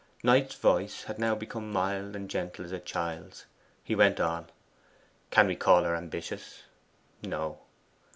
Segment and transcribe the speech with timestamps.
[0.23, 3.45] Knight's voice had now become mild and gentle as a child's.
[3.83, 4.49] He went on:
[5.29, 6.63] 'Can we call her ambitious?
[7.21, 7.59] No.